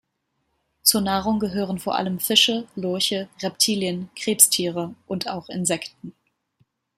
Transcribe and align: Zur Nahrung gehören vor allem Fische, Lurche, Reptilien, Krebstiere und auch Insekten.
Zur 0.81 1.01
Nahrung 1.01 1.37
gehören 1.39 1.77
vor 1.77 1.95
allem 1.95 2.19
Fische, 2.19 2.67
Lurche, 2.75 3.29
Reptilien, 3.39 4.09
Krebstiere 4.15 4.95
und 5.05 5.29
auch 5.29 5.47
Insekten. 5.47 6.15